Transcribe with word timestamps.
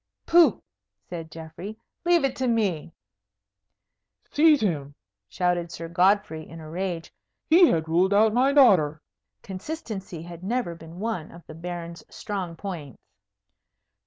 "Pooh!" 0.25 0.63
said 1.03 1.29
Geoffrey, 1.29 1.77
"leave 2.05 2.23
it 2.23 2.35
to 2.37 2.47
me." 2.47 2.91
"Seize 4.31 4.61
him!" 4.61 4.95
shouted 5.29 5.71
Sir 5.71 5.87
Godfrey 5.87 6.41
in 6.49 6.59
a 6.59 6.67
rage. 6.67 7.13
"He 7.45 7.67
had 7.67 7.87
ruled 7.87 8.11
out 8.11 8.33
my 8.33 8.51
daughter." 8.51 8.99
Consistency 9.43 10.23
had 10.23 10.41
never 10.43 10.73
been 10.73 10.97
one 10.99 11.29
of 11.31 11.45
the 11.45 11.53
Baron's 11.53 12.03
strong 12.09 12.55
points. 12.55 12.97